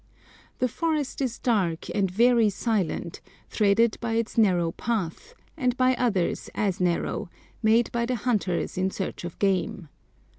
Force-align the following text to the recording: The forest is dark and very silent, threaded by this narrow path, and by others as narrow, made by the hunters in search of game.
The 0.57 0.67
forest 0.67 1.21
is 1.21 1.37
dark 1.37 1.87
and 1.95 2.09
very 2.09 2.49
silent, 2.49 3.21
threaded 3.49 3.99
by 4.01 4.15
this 4.15 4.35
narrow 4.35 4.71
path, 4.71 5.35
and 5.55 5.77
by 5.77 5.93
others 5.93 6.49
as 6.55 6.81
narrow, 6.81 7.29
made 7.61 7.91
by 7.91 8.07
the 8.07 8.15
hunters 8.15 8.79
in 8.79 8.89
search 8.89 9.23
of 9.25 9.37
game. 9.37 9.89